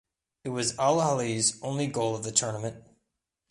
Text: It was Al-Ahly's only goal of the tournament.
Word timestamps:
It 0.43 0.49
was 0.49 0.75
Al-Ahly's 0.79 1.59
only 1.61 1.85
goal 1.85 2.15
of 2.15 2.23
the 2.23 2.31
tournament. 2.31 2.83